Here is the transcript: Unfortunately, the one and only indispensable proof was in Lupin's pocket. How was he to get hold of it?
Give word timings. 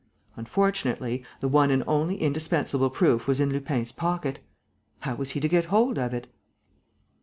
Unfortunately, 0.35 1.23
the 1.41 1.47
one 1.47 1.69
and 1.69 1.83
only 1.85 2.17
indispensable 2.19 2.89
proof 2.89 3.27
was 3.27 3.39
in 3.39 3.49
Lupin's 3.51 3.91
pocket. 3.91 4.39
How 5.01 5.13
was 5.13 5.29
he 5.29 5.39
to 5.39 5.47
get 5.47 5.65
hold 5.65 5.99
of 5.99 6.11
it? 6.11 6.25